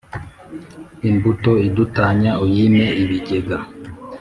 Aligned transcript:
Imbuto 1.09 1.51
idutanya 1.67 2.31
uyime 2.45 2.85
ibigega. 3.03 3.57